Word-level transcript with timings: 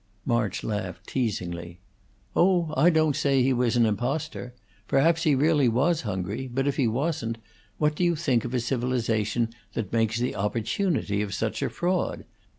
March 0.25 0.63
laughed 0.63 1.05
teasingly. 1.05 1.79
"Oh, 2.35 2.73
I 2.75 2.89
don't 2.89 3.15
say 3.15 3.43
he 3.43 3.53
was 3.53 3.75
an 3.77 3.85
impostor. 3.85 4.55
Perhaps 4.87 5.21
he 5.25 5.35
really 5.35 5.69
was 5.69 6.01
hungry; 6.01 6.49
but, 6.51 6.67
if 6.67 6.75
he 6.75 6.87
wasn't, 6.87 7.37
what 7.77 7.93
do 7.93 8.03
you 8.03 8.15
think 8.15 8.43
of 8.43 8.55
a 8.55 8.59
civilization 8.59 9.49
that 9.73 9.93
makes 9.93 10.17
the 10.17 10.35
opportunity 10.35 11.21
of 11.21 11.35
such 11.35 11.61
a 11.61 11.69
fraud? 11.69 12.25